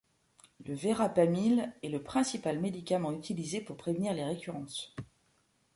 Le 0.65 0.73
vérapamil 0.73 1.71
est 1.83 1.89
le 1.89 2.01
principal 2.01 2.59
médicament 2.59 3.11
utilisé 3.11 3.61
pour 3.61 3.77
prévenir 3.77 4.15
les 4.15 4.23
récurrences. 4.23 4.95